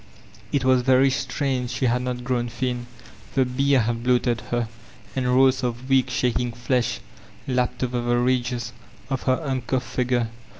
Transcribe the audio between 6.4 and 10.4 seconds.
fledi bpped over the ridges of her uncoutfi figure.